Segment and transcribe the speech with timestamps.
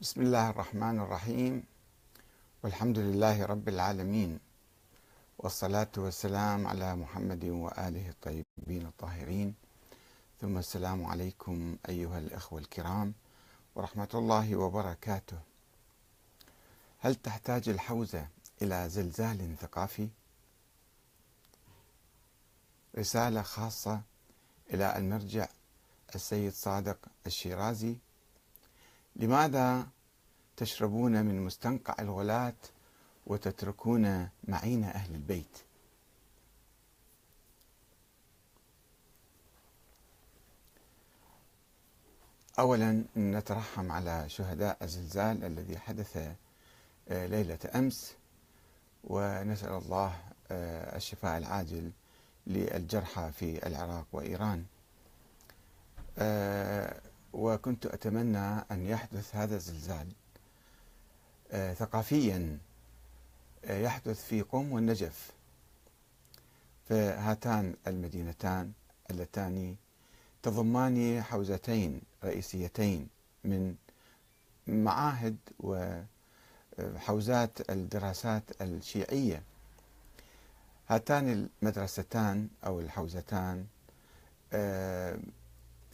[0.00, 1.64] بسم الله الرحمن الرحيم.
[2.62, 4.40] والحمد لله رب العالمين.
[5.38, 9.54] والصلاة والسلام على محمد وآله الطيبين الطاهرين.
[10.40, 13.14] ثم السلام عليكم أيها الأخوة الكرام
[13.74, 15.38] ورحمة الله وبركاته.
[16.98, 18.28] هل تحتاج الحوزة
[18.62, 20.08] إلى زلزال ثقافي؟
[22.98, 24.00] رسالة خاصة
[24.74, 25.48] إلى المرجع
[26.14, 27.96] السيد صادق الشيرازي
[29.20, 29.86] لماذا
[30.56, 32.54] تشربون من مستنقع الغلاة
[33.26, 35.58] وتتركون معين أهل البيت؟
[42.58, 46.16] أولا نترحم على شهداء الزلزال الذي حدث
[47.08, 48.14] آه، ليلة أمس
[49.04, 50.14] ونسأل الله
[50.50, 51.90] آه، الشفاء العاجل
[52.46, 54.64] للجرحى في العراق وإيران.
[56.18, 56.59] آه،
[57.54, 60.06] وكنت أتمنى أن يحدث هذا الزلزال
[61.52, 62.58] آه، ثقافيا
[63.64, 65.30] آه، يحدث في قم والنجف.
[66.88, 68.72] فهاتان المدينتان
[69.10, 69.76] اللتان
[70.42, 73.08] تضمان حوزتين رئيسيتين
[73.44, 73.74] من
[74.66, 75.36] معاهد
[76.78, 79.42] وحوزات الدراسات الشيعية.
[80.88, 83.66] هاتان المدرستان أو الحوزتان